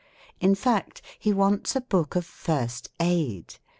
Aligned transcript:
In 0.39 0.55
fact 0.55 1.03
he 1.19 1.31
wants 1.31 1.75
a 1.75 1.81
book 1.81 2.15
of 2.15 2.25
'First 2.25 2.89
Aid'. 2.99 3.59